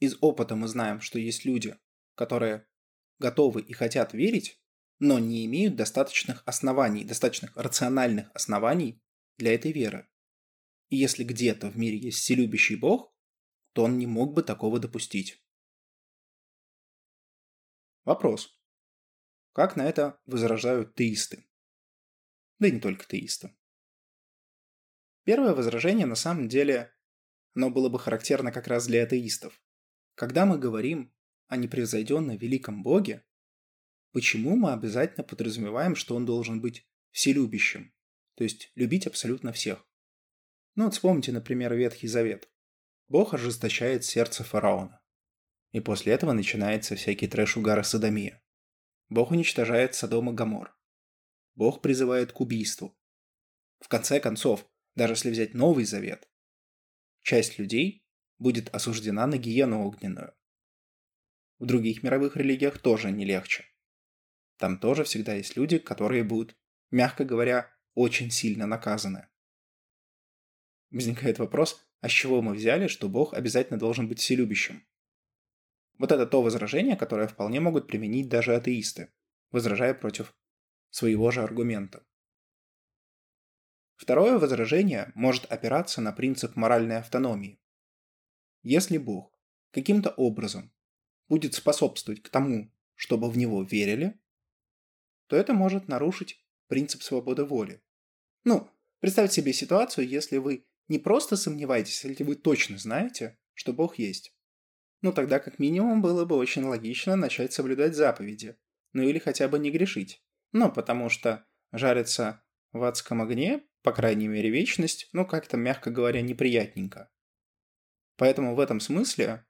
из 0.00 0.16
опыта 0.20 0.56
мы 0.56 0.66
знаем, 0.66 1.00
что 1.00 1.20
есть 1.20 1.44
люди, 1.44 1.78
которые 2.16 2.66
готовы 3.18 3.62
и 3.62 3.72
хотят 3.72 4.12
верить, 4.12 4.60
но 4.98 5.18
не 5.18 5.44
имеют 5.46 5.76
достаточных 5.76 6.42
оснований, 6.46 7.04
достаточных 7.04 7.56
рациональных 7.56 8.30
оснований 8.34 9.02
для 9.36 9.54
этой 9.54 9.72
веры. 9.72 10.08
И 10.88 10.96
если 10.96 11.24
где-то 11.24 11.70
в 11.70 11.76
мире 11.76 11.98
есть 11.98 12.18
вселюбящий 12.18 12.76
Бог, 12.76 13.14
то 13.72 13.84
он 13.84 13.98
не 13.98 14.06
мог 14.06 14.32
бы 14.32 14.42
такого 14.42 14.78
допустить. 14.78 15.42
Вопрос. 18.04 18.58
Как 19.52 19.74
на 19.76 19.86
это 19.86 20.20
возражают 20.26 20.94
теисты? 20.94 21.46
Да 22.58 22.68
и 22.68 22.72
не 22.72 22.80
только 22.80 23.04
теисты. 23.06 23.54
Первое 25.24 25.54
возражение 25.54 26.06
на 26.06 26.14
самом 26.14 26.48
деле, 26.48 26.94
оно 27.54 27.70
было 27.70 27.88
бы 27.88 27.98
характерно 27.98 28.52
как 28.52 28.68
раз 28.68 28.86
для 28.86 29.02
атеистов. 29.02 29.60
Когда 30.14 30.46
мы 30.46 30.56
говорим 30.56 31.12
о 31.48 31.56
непревзойденно 31.56 32.36
великом 32.36 32.82
Боге, 32.82 33.24
почему 34.12 34.56
мы 34.56 34.72
обязательно 34.72 35.24
подразумеваем, 35.24 35.94
что 35.94 36.16
он 36.16 36.26
должен 36.26 36.60
быть 36.60 36.86
вселюбящим, 37.10 37.92
то 38.34 38.44
есть 38.44 38.72
любить 38.74 39.06
абсолютно 39.06 39.52
всех? 39.52 39.86
Ну 40.74 40.84
вот 40.84 40.94
вспомните, 40.94 41.32
например, 41.32 41.74
Ветхий 41.74 42.06
Завет. 42.08 42.50
Бог 43.08 43.34
ожесточает 43.34 44.04
сердце 44.04 44.44
фараона. 44.44 45.00
И 45.72 45.80
после 45.80 46.12
этого 46.12 46.32
начинается 46.32 46.96
всякий 46.96 47.28
трэш 47.28 47.56
угара 47.56 47.82
садомия. 47.82 48.42
Бог 49.08 49.30
уничтожает 49.30 49.94
Содом 49.94 50.30
и 50.30 50.34
Гамор. 50.34 50.76
Бог 51.54 51.80
призывает 51.80 52.32
к 52.32 52.40
убийству. 52.40 52.98
В 53.80 53.88
конце 53.88 54.20
концов, 54.20 54.68
даже 54.94 55.14
если 55.14 55.30
взять 55.30 55.54
Новый 55.54 55.84
Завет, 55.84 56.28
часть 57.22 57.58
людей 57.58 58.04
будет 58.38 58.74
осуждена 58.74 59.26
на 59.26 59.38
гиену 59.38 59.86
огненную. 59.86 60.34
В 61.58 61.66
других 61.66 62.02
мировых 62.02 62.36
религиях 62.36 62.78
тоже 62.78 63.10
не 63.10 63.24
легче. 63.24 63.64
Там 64.58 64.78
тоже 64.78 65.04
всегда 65.04 65.34
есть 65.34 65.56
люди, 65.56 65.78
которые 65.78 66.22
будут, 66.22 66.56
мягко 66.90 67.24
говоря, 67.24 67.72
очень 67.94 68.30
сильно 68.30 68.66
наказаны. 68.66 69.28
Возникает 70.90 71.38
вопрос, 71.38 71.86
а 72.00 72.08
с 72.08 72.12
чего 72.12 72.42
мы 72.42 72.54
взяли, 72.54 72.88
что 72.88 73.08
Бог 73.08 73.34
обязательно 73.34 73.78
должен 73.78 74.06
быть 74.08 74.20
вселюбящим? 74.20 74.86
Вот 75.98 76.12
это 76.12 76.26
то 76.26 76.42
возражение, 76.42 76.96
которое 76.96 77.26
вполне 77.26 77.60
могут 77.60 77.86
применить 77.86 78.28
даже 78.28 78.54
атеисты, 78.54 79.12
возражая 79.50 79.94
против 79.94 80.34
своего 80.90 81.30
же 81.30 81.42
аргумента. 81.42 82.06
Второе 83.96 84.38
возражение 84.38 85.10
может 85.14 85.46
опираться 85.46 86.02
на 86.02 86.12
принцип 86.12 86.54
моральной 86.54 86.98
автономии. 86.98 87.58
Если 88.62 88.98
Бог 88.98 89.32
каким-то 89.70 90.10
образом 90.10 90.70
будет 91.28 91.54
способствовать 91.54 92.22
к 92.22 92.28
тому, 92.28 92.72
чтобы 92.94 93.30
в 93.30 93.36
него 93.36 93.62
верили, 93.62 94.18
то 95.28 95.36
это 95.36 95.52
может 95.52 95.88
нарушить 95.88 96.44
принцип 96.68 97.02
свободы 97.02 97.44
воли. 97.44 97.82
Ну, 98.44 98.68
представьте 99.00 99.42
себе 99.42 99.52
ситуацию, 99.52 100.08
если 100.08 100.38
вы 100.38 100.66
не 100.88 100.98
просто 100.98 101.36
сомневаетесь, 101.36 102.04
если 102.04 102.24
вы 102.24 102.36
точно 102.36 102.78
знаете, 102.78 103.38
что 103.54 103.72
Бог 103.72 103.98
есть. 103.98 104.34
Ну, 105.02 105.12
тогда 105.12 105.38
как 105.38 105.58
минимум 105.58 106.02
было 106.02 106.24
бы 106.24 106.36
очень 106.36 106.64
логично 106.64 107.16
начать 107.16 107.52
соблюдать 107.52 107.94
заповеди. 107.94 108.56
Ну 108.92 109.02
или 109.02 109.18
хотя 109.18 109.48
бы 109.48 109.58
не 109.58 109.70
грешить. 109.70 110.22
Ну, 110.52 110.70
потому 110.72 111.08
что 111.08 111.46
жариться 111.72 112.42
в 112.72 112.82
адском 112.82 113.22
огне, 113.22 113.64
по 113.82 113.92
крайней 113.92 114.28
мере 114.28 114.50
вечность, 114.50 115.08
ну 115.12 115.26
как-то, 115.26 115.56
мягко 115.56 115.90
говоря, 115.90 116.22
неприятненько. 116.22 117.10
Поэтому 118.16 118.54
в 118.54 118.60
этом 118.60 118.80
смысле, 118.80 119.45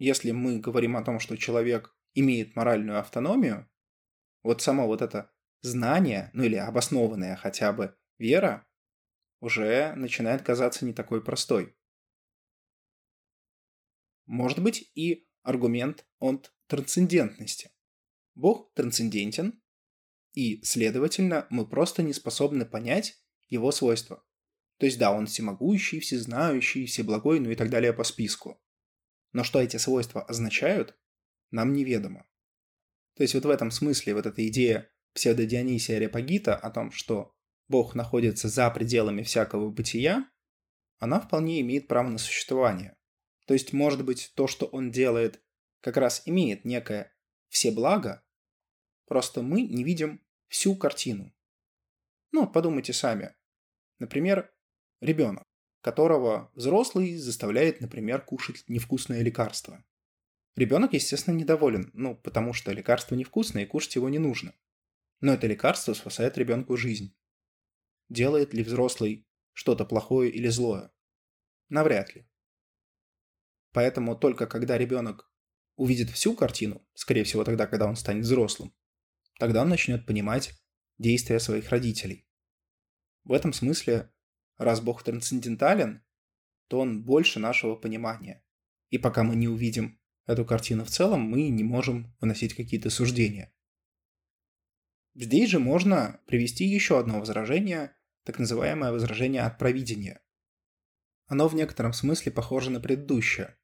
если 0.00 0.30
мы 0.30 0.58
говорим 0.58 0.96
о 0.96 1.04
том, 1.04 1.20
что 1.20 1.36
человек 1.36 1.94
имеет 2.14 2.56
моральную 2.56 2.98
автономию, 2.98 3.70
вот 4.42 4.62
само 4.62 4.86
вот 4.86 5.02
это 5.02 5.30
знание, 5.60 6.30
ну 6.32 6.42
или 6.42 6.56
обоснованная 6.56 7.36
хотя 7.36 7.72
бы 7.72 7.94
вера, 8.18 8.66
уже 9.40 9.94
начинает 9.94 10.40
казаться 10.42 10.86
не 10.86 10.94
такой 10.94 11.22
простой. 11.22 11.76
Может 14.24 14.62
быть 14.62 14.90
и 14.94 15.28
аргумент 15.42 16.06
от 16.18 16.54
трансцендентности. 16.66 17.70
Бог 18.34 18.72
трансцендентен, 18.72 19.60
и, 20.32 20.62
следовательно, 20.62 21.46
мы 21.50 21.68
просто 21.68 22.02
не 22.02 22.14
способны 22.14 22.64
понять 22.64 23.22
его 23.48 23.70
свойства. 23.70 24.24
То 24.78 24.86
есть 24.86 24.98
да, 24.98 25.12
он 25.12 25.26
всемогущий, 25.26 26.00
всезнающий, 26.00 26.86
всеблагой, 26.86 27.40
ну 27.40 27.50
и 27.50 27.56
так 27.56 27.68
далее 27.68 27.92
по 27.92 28.04
списку. 28.04 28.62
Но 29.32 29.44
что 29.44 29.60
эти 29.60 29.76
свойства 29.76 30.22
означают, 30.22 30.98
нам 31.50 31.72
неведомо. 31.72 32.26
То 33.14 33.22
есть 33.22 33.34
вот 33.34 33.44
в 33.44 33.50
этом 33.50 33.70
смысле 33.70 34.14
вот 34.14 34.26
эта 34.26 34.46
идея 34.48 34.90
псевдодионисия 35.12 35.98
Репагита 35.98 36.56
о 36.56 36.70
том, 36.70 36.90
что 36.92 37.34
Бог 37.68 37.94
находится 37.94 38.48
за 38.48 38.70
пределами 38.70 39.22
всякого 39.22 39.70
бытия, 39.70 40.28
она 40.98 41.20
вполне 41.20 41.60
имеет 41.60 41.88
право 41.88 42.08
на 42.08 42.18
существование. 42.18 42.96
То 43.46 43.54
есть, 43.54 43.72
может 43.72 44.04
быть, 44.04 44.32
то, 44.34 44.46
что 44.46 44.66
он 44.66 44.90
делает, 44.90 45.42
как 45.80 45.96
раз 45.96 46.22
имеет 46.26 46.64
некое 46.64 47.12
все 47.48 47.70
благо, 47.70 48.24
просто 49.06 49.42
мы 49.42 49.62
не 49.62 49.82
видим 49.82 50.24
всю 50.48 50.76
картину. 50.76 51.34
Ну, 52.32 52.46
подумайте 52.46 52.92
сами. 52.92 53.34
Например, 53.98 54.52
ребенок, 55.00 55.44
которого 55.80 56.50
взрослый 56.54 57.16
заставляет, 57.16 57.80
например, 57.80 58.22
кушать 58.22 58.64
невкусное 58.68 59.22
лекарство. 59.22 59.84
Ребенок, 60.56 60.92
естественно, 60.92 61.34
недоволен, 61.34 61.90
ну, 61.94 62.16
потому 62.16 62.52
что 62.52 62.72
лекарство 62.72 63.14
невкусное 63.14 63.62
и 63.64 63.66
кушать 63.66 63.94
его 63.96 64.08
не 64.08 64.18
нужно. 64.18 64.54
Но 65.20 65.34
это 65.34 65.46
лекарство 65.46 65.94
спасает 65.94 66.36
ребенку 66.38 66.76
жизнь. 66.76 67.16
Делает 68.08 68.52
ли 68.52 68.62
взрослый 68.62 69.26
что-то 69.52 69.84
плохое 69.84 70.30
или 70.30 70.48
злое? 70.48 70.92
Навряд 71.68 72.14
ли. 72.14 72.28
Поэтому 73.72 74.16
только 74.16 74.46
когда 74.46 74.76
ребенок 74.76 75.30
увидит 75.76 76.10
всю 76.10 76.34
картину, 76.34 76.86
скорее 76.94 77.24
всего 77.24 77.44
тогда, 77.44 77.66
когда 77.66 77.86
он 77.86 77.96
станет 77.96 78.24
взрослым, 78.24 78.74
тогда 79.38 79.62
он 79.62 79.68
начнет 79.68 80.04
понимать 80.06 80.52
действия 80.98 81.38
своих 81.38 81.70
родителей. 81.70 82.28
В 83.24 83.32
этом 83.32 83.52
смысле, 83.52 84.12
раз 84.60 84.80
Бог 84.80 85.02
трансцендентален, 85.02 86.04
то 86.68 86.80
он 86.80 87.02
больше 87.02 87.40
нашего 87.40 87.74
понимания. 87.74 88.44
И 88.90 88.98
пока 88.98 89.22
мы 89.22 89.34
не 89.34 89.48
увидим 89.48 89.98
эту 90.26 90.44
картину 90.44 90.84
в 90.84 90.90
целом, 90.90 91.22
мы 91.22 91.48
не 91.48 91.64
можем 91.64 92.14
выносить 92.20 92.54
какие-то 92.54 92.90
суждения. 92.90 93.52
Здесь 95.14 95.50
же 95.50 95.58
можно 95.58 96.20
привести 96.26 96.64
еще 96.64 96.98
одно 96.98 97.18
возражение, 97.18 97.96
так 98.24 98.38
называемое 98.38 98.92
возражение 98.92 99.42
от 99.42 99.58
провидения. 99.58 100.20
Оно 101.26 101.48
в 101.48 101.54
некотором 101.54 101.92
смысле 101.92 102.30
похоже 102.30 102.70
на 102.70 102.80
предыдущее. 102.80 103.56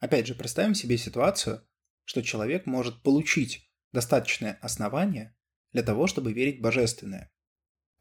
Опять 0.00 0.26
же, 0.26 0.34
представим 0.34 0.74
себе 0.74 0.98
ситуацию, 0.98 1.66
что 2.04 2.22
человек 2.22 2.66
может 2.66 3.02
получить 3.02 3.70
достаточное 3.92 4.58
основание 4.60 5.36
для 5.72 5.82
того, 5.82 6.06
чтобы 6.06 6.32
верить 6.32 6.58
в 6.58 6.62
божественное. 6.62 7.32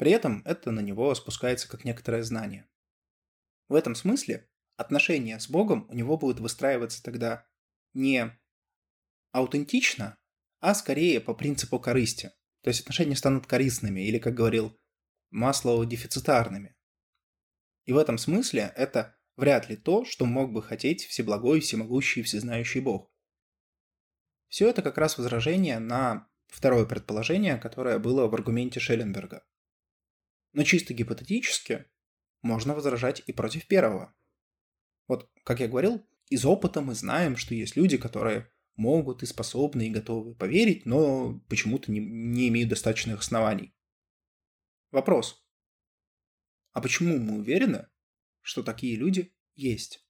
При 0.02 0.10
этом 0.10 0.42
это 0.46 0.72
на 0.72 0.80
него 0.80 1.14
спускается 1.14 1.70
как 1.70 1.86
некоторое 1.86 2.24
знание. 2.24 2.68
В 3.68 3.76
этом 3.76 3.94
смысле 3.94 4.50
отношения 4.76 5.40
с 5.40 5.48
Богом 5.48 5.86
у 5.92 5.94
него 5.94 6.18
будут 6.18 6.40
выстраиваться 6.40 7.04
тогда 7.04 7.46
не 7.94 8.36
аутентично, 9.32 10.18
а 10.60 10.74
скорее 10.74 11.22
по 11.22 11.36
принципу 11.36 11.80
корысти. 11.80 12.32
То 12.64 12.70
есть 12.70 12.82
отношения 12.82 13.16
станут 13.16 13.46
корыстными, 13.46 14.02
или, 14.02 14.18
как 14.18 14.34
говорил 14.34 14.76
Маслоу, 15.30 15.86
дефицитарными. 15.86 16.76
И 17.86 17.94
в 17.94 17.98
этом 18.00 18.18
смысле 18.18 18.74
это 18.76 19.16
вряд 19.36 19.70
ли 19.70 19.76
то, 19.76 20.04
что 20.04 20.26
мог 20.26 20.52
бы 20.52 20.64
хотеть 20.64 21.06
всеблагой, 21.06 21.60
всемогущий, 21.60 22.24
всезнающий 22.24 22.82
Бог. 22.82 23.14
Все 24.48 24.68
это 24.68 24.82
как 24.82 24.98
раз 24.98 25.20
возражение 25.20 25.78
на 25.78 26.28
второе 26.48 26.88
предположение, 26.88 27.60
которое 27.60 28.00
было 28.00 28.28
в 28.28 28.34
аргументе 28.34 28.80
Шелленберга. 28.80 29.44
Но 30.54 30.64
чисто 30.64 30.94
гипотетически 30.94 31.86
можно 32.42 32.74
возражать 32.74 33.24
и 33.28 33.34
против 33.34 33.68
первого. 33.68 34.14
Вот, 35.08 35.30
как 35.44 35.60
я 35.60 35.68
говорил, 35.68 36.06
из 36.30 36.46
опыта 36.46 36.82
мы 36.82 36.96
знаем, 36.96 37.38
что 37.38 37.54
есть 37.54 37.76
люди, 37.76 37.98
которые 37.98 38.50
могут 38.76 39.24
и 39.24 39.26
способны 39.26 39.88
и 39.88 39.92
готовы 39.92 40.34
поверить, 40.34 40.86
но 40.86 41.40
почему-то 41.50 41.92
не, 41.92 42.00
не 42.00 42.48
имеют 42.48 42.70
достаточных 42.70 43.20
оснований. 43.20 43.76
Вопрос. 44.92 45.46
А 46.72 46.82
почему 46.82 47.18
мы 47.18 47.40
уверены, 47.40 47.88
что 48.42 48.64
такие 48.64 48.96
люди 48.96 49.34
есть? 49.56 50.06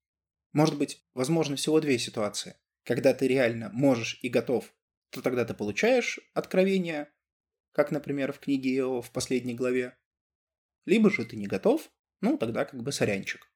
Может 0.54 0.77
быть, 0.77 1.04
возможно 1.13 1.56
всего 1.56 1.80
две 1.82 1.97
ситуации. 1.97 2.56
Когда 2.84 3.13
ты 3.13 3.27
реально 3.27 3.69
можешь 3.73 4.19
и 4.21 4.30
готов, 4.30 4.73
то 5.10 5.21
тогда 5.21 5.45
ты 5.45 5.54
получаешь 5.54 6.19
откровение, 6.34 7.12
как, 7.71 7.91
например, 7.91 8.32
в 8.32 8.39
книге 8.39 8.75
Иова 8.75 9.01
в 9.01 9.12
последней 9.12 9.54
главе. 9.54 9.97
Либо 10.85 11.09
же 11.09 11.25
ты 11.25 11.35
не 11.35 11.47
готов, 11.47 11.91
ну, 12.21 12.37
тогда 12.37 12.65
как 12.65 12.81
бы 12.81 12.91
сорянчик. 12.91 13.51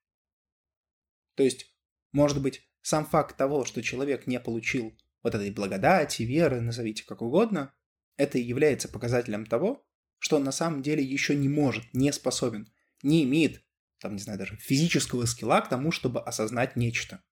То 1.34 1.42
есть, 1.42 1.74
может 2.12 2.40
быть, 2.40 2.68
сам 2.82 3.04
факт 3.04 3.36
того, 3.36 3.64
что 3.64 3.82
человек 3.82 4.26
не 4.26 4.40
получил 4.40 4.96
вот 5.22 5.34
этой 5.34 5.50
благодати, 5.50 6.22
веры, 6.22 6.60
назовите 6.60 7.04
как 7.04 7.20
угодно, 7.20 7.74
это 8.16 8.38
и 8.38 8.42
является 8.42 8.88
показателем 8.88 9.44
того, 9.44 9.84
что 10.18 10.36
он 10.36 10.44
на 10.44 10.52
самом 10.52 10.82
деле 10.82 11.02
еще 11.02 11.34
не 11.34 11.48
может, 11.48 11.92
не 11.92 12.12
способен, 12.12 12.72
не 13.02 13.24
имеет, 13.24 13.62
там, 13.98 14.14
не 14.14 14.20
знаю, 14.20 14.38
даже 14.38 14.56
физического 14.56 15.24
скилла 15.26 15.60
к 15.60 15.68
тому, 15.68 15.90
чтобы 15.90 16.22
осознать 16.22 16.76
нечто. 16.76 17.22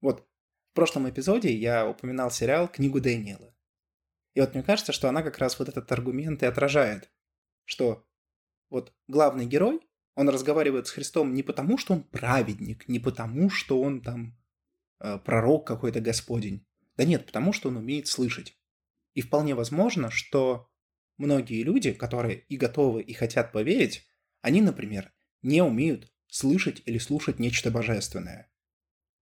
Вот, 0.00 0.28
в 0.70 0.74
прошлом 0.74 1.08
эпизоде 1.08 1.54
я 1.54 1.88
упоминал 1.88 2.30
сериал 2.30 2.68
«Книгу 2.68 3.00
Дэниела». 3.00 3.54
И 4.34 4.40
вот 4.40 4.54
мне 4.54 4.62
кажется, 4.62 4.92
что 4.92 5.08
она 5.08 5.22
как 5.22 5.38
раз 5.38 5.58
вот 5.58 5.68
этот 5.68 5.90
аргумент 5.90 6.42
и 6.42 6.46
отражает, 6.46 7.10
что 7.64 8.05
вот 8.76 8.92
главный 9.08 9.46
герой, 9.46 9.80
он 10.14 10.28
разговаривает 10.28 10.86
с 10.86 10.90
Христом 10.90 11.32
не 11.32 11.42
потому, 11.42 11.78
что 11.78 11.94
он 11.94 12.02
праведник, 12.02 12.86
не 12.88 12.98
потому, 12.98 13.48
что 13.48 13.80
он 13.80 14.02
там 14.02 14.38
э, 15.00 15.18
пророк 15.18 15.66
какой-то 15.66 16.00
господень, 16.00 16.66
да 16.96 17.04
нет, 17.04 17.24
потому 17.24 17.54
что 17.54 17.70
он 17.70 17.78
умеет 17.78 18.06
слышать. 18.06 18.58
И 19.14 19.22
вполне 19.22 19.54
возможно, 19.54 20.10
что 20.10 20.68
многие 21.16 21.62
люди, 21.62 21.94
которые 21.94 22.40
и 22.40 22.58
готовы, 22.58 23.00
и 23.00 23.14
хотят 23.14 23.50
поверить, 23.50 24.06
они, 24.42 24.60
например, 24.60 25.10
не 25.40 25.62
умеют 25.62 26.12
слышать 26.28 26.82
или 26.84 26.98
слушать 26.98 27.38
нечто 27.38 27.70
божественное. 27.70 28.52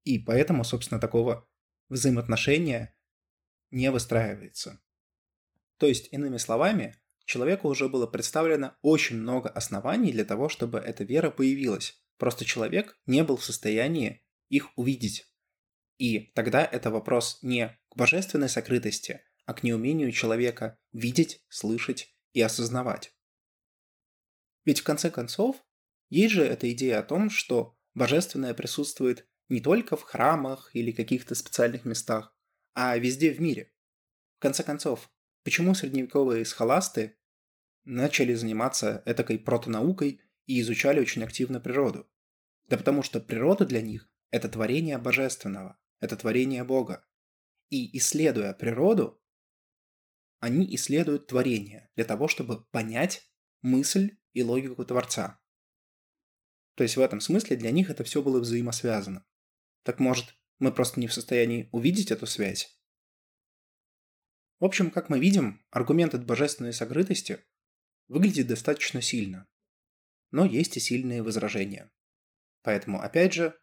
И 0.02 0.18
поэтому, 0.18 0.64
собственно, 0.64 1.00
такого 1.00 1.48
взаимоотношения 1.88 2.96
не 3.70 3.92
выстраивается. 3.92 4.80
То 5.78 5.86
есть, 5.86 6.12
иными 6.12 6.38
словами, 6.38 6.96
человеку 7.24 7.68
уже 7.68 7.88
было 7.88 8.06
представлено 8.06 8.76
очень 8.82 9.16
много 9.16 9.48
оснований 9.48 10.12
для 10.12 10.24
того, 10.24 10.48
чтобы 10.48 10.78
эта 10.78 11.04
вера 11.04 11.30
появилась. 11.30 12.00
Просто 12.18 12.44
человек 12.44 12.98
не 13.06 13.24
был 13.24 13.36
в 13.36 13.44
состоянии 13.44 14.24
их 14.48 14.70
увидеть. 14.76 15.30
И 15.98 16.32
тогда 16.34 16.64
это 16.64 16.90
вопрос 16.90 17.38
не 17.42 17.78
к 17.90 17.96
божественной 17.96 18.48
сокрытости, 18.48 19.20
а 19.46 19.54
к 19.54 19.62
неумению 19.62 20.12
человека 20.12 20.78
видеть, 20.92 21.44
слышать 21.48 22.14
и 22.32 22.40
осознавать. 22.40 23.14
Ведь 24.64 24.80
в 24.80 24.84
конце 24.84 25.10
концов, 25.10 25.64
есть 26.08 26.34
же 26.34 26.44
эта 26.44 26.70
идея 26.72 27.00
о 27.00 27.02
том, 27.02 27.30
что 27.30 27.76
божественное 27.94 28.54
присутствует 28.54 29.28
не 29.48 29.60
только 29.60 29.96
в 29.96 30.02
храмах 30.02 30.70
или 30.74 30.90
каких-то 30.90 31.34
специальных 31.34 31.84
местах, 31.84 32.34
а 32.72 32.96
везде 32.96 33.32
в 33.32 33.40
мире. 33.40 33.72
В 34.38 34.40
конце 34.40 34.62
концов, 34.62 35.10
почему 35.44 35.74
средневековые 35.74 36.44
схоласты 36.44 37.16
начали 37.84 38.34
заниматься 38.34 39.02
этакой 39.06 39.38
протонаукой 39.38 40.20
и 40.46 40.60
изучали 40.60 41.00
очень 41.00 41.22
активно 41.22 41.60
природу? 41.60 42.10
Да 42.66 42.76
потому 42.76 43.02
что 43.02 43.20
природа 43.20 43.64
для 43.66 43.82
них– 43.82 44.10
это 44.30 44.48
творение 44.48 44.98
божественного, 44.98 45.78
это 46.00 46.16
творение 46.16 46.64
Бога. 46.64 47.06
И 47.68 47.96
исследуя 47.98 48.54
природу, 48.54 49.22
они 50.40 50.74
исследуют 50.74 51.26
творение 51.26 51.90
для 51.94 52.04
того, 52.04 52.28
чтобы 52.28 52.64
понять 52.64 53.30
мысль 53.62 54.16
и 54.32 54.42
логику 54.42 54.84
Творца. 54.84 55.40
То 56.74 56.82
есть 56.82 56.96
в 56.96 57.00
этом 57.00 57.20
смысле 57.20 57.56
для 57.56 57.70
них 57.70 57.88
это 57.88 58.04
все 58.04 58.22
было 58.22 58.40
взаимосвязано. 58.40 59.24
Так 59.84 60.00
может, 60.00 60.34
мы 60.58 60.72
просто 60.72 61.00
не 61.00 61.06
в 61.06 61.14
состоянии 61.14 61.68
увидеть 61.72 62.10
эту 62.10 62.26
связь? 62.26 62.73
В 64.60 64.64
общем, 64.64 64.90
как 64.90 65.08
мы 65.08 65.18
видим, 65.18 65.64
аргумент 65.70 66.14
от 66.14 66.24
божественной 66.24 66.72
сокрытости 66.72 67.44
выглядит 68.08 68.46
достаточно 68.46 69.02
сильно. 69.02 69.48
Но 70.30 70.44
есть 70.44 70.76
и 70.76 70.80
сильные 70.80 71.22
возражения. 71.22 71.90
Поэтому, 72.62 73.00
опять 73.00 73.32
же, 73.32 73.58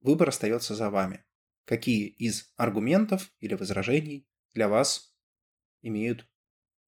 выбор 0.00 0.28
остается 0.28 0.74
за 0.74 0.90
вами. 0.90 1.24
Какие 1.64 2.06
из 2.06 2.52
аргументов 2.56 3.32
или 3.38 3.54
возражений 3.54 4.28
для 4.54 4.68
вас 4.68 5.14
имеют 5.82 6.28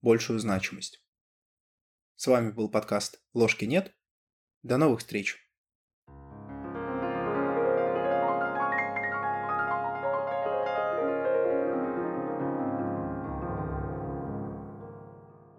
большую 0.01 0.38
значимость. 0.38 1.03
С 2.16 2.27
вами 2.27 2.51
был 2.51 2.68
подкаст 2.68 3.22
«Ложки 3.33 3.64
нет». 3.64 3.96
До 4.62 4.77
новых 4.77 5.01
встреч! 5.01 5.41